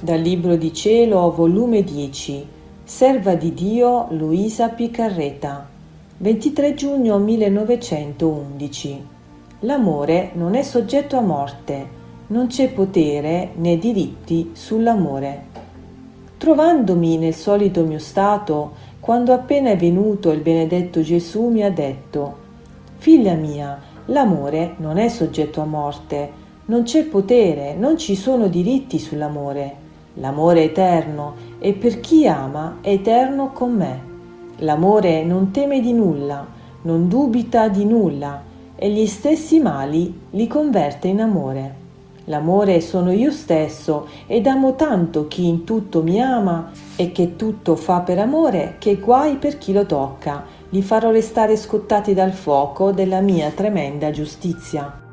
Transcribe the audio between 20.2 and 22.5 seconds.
il benedetto Gesù mi ha detto,